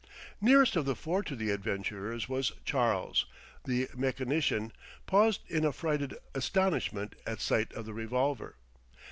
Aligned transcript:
Nearest 0.41 0.75
of 0.75 0.85
the 0.85 0.95
four 0.95 1.21
to 1.21 1.35
the 1.35 1.51
adventurers 1.51 2.27
was 2.27 2.53
Charles, 2.65 3.27
the 3.65 3.87
mechanician, 3.95 4.73
paused 5.05 5.41
in 5.47 5.63
affrighted 5.63 6.17
astonishment 6.33 7.13
at 7.27 7.39
sight 7.39 7.71
of 7.73 7.85
the 7.85 7.93
revolver. 7.93 8.55